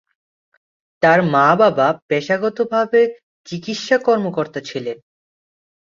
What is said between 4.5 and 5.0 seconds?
ছিলেন।